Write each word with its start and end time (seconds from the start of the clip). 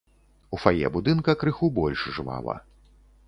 У 0.55 0.59
фае 0.63 0.89
будынка 0.95 1.35
крыху 1.45 1.69
больш 1.79 2.05
жвава. 2.17 2.57